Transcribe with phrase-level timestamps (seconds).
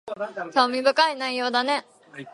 [0.55, 1.85] 興味深い内容だね